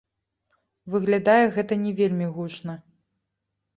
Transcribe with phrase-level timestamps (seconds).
[0.93, 2.73] Выглядае гэта не вельмі гучна.